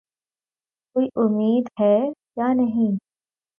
[0.95, 1.95] کوئی امید ہے
[2.37, 2.91] یا نہیں؟